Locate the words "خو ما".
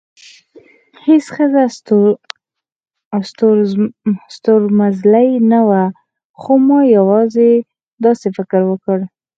6.41-6.79